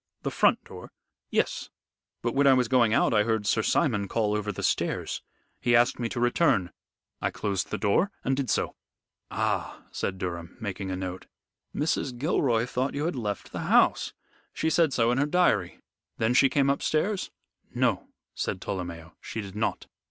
"The 0.23 0.31
front 0.31 0.63
door?" 0.63 0.91
"Yes. 1.29 1.69
But 2.23 2.33
when 2.33 2.47
I 2.47 2.55
was 2.55 2.67
going 2.67 2.91
out 2.91 3.13
I 3.13 3.21
heard 3.21 3.45
Sir 3.45 3.61
Simon 3.61 4.07
call 4.07 4.33
over 4.33 4.51
the 4.51 4.63
stairs. 4.63 5.21
He 5.59 5.75
asked 5.75 5.99
me 5.99 6.09
to 6.09 6.19
return. 6.19 6.71
I 7.21 7.29
closed 7.29 7.69
the 7.69 7.77
door 7.77 8.09
and 8.23 8.35
did 8.35 8.49
so." 8.49 8.73
"Ah!" 9.29 9.83
said 9.91 10.17
Durham, 10.17 10.57
making 10.59 10.89
a 10.89 10.95
note. 10.95 11.27
"Mrs. 11.75 12.17
Gilroy 12.17 12.65
thought 12.65 12.95
you 12.95 13.05
had 13.05 13.15
left 13.15 13.51
the 13.51 13.59
house. 13.69 14.11
She 14.53 14.71
said 14.71 14.91
so 14.91 15.11
in 15.11 15.19
her 15.19 15.27
diary. 15.27 15.77
Then 16.17 16.33
she 16.33 16.49
came 16.49 16.71
upstairs?" 16.71 17.29
"No," 17.75 18.07
said 18.33 18.59
Tolomeo, 18.59 19.13
"she 19.21 19.39
did 19.39 19.55
not. 19.55 19.85